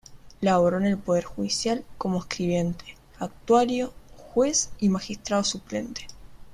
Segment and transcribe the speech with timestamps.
[0.39, 3.93] Laboró en el Poder Judicial como escribiente, actuario,
[4.33, 6.07] juez y magistrado suplente.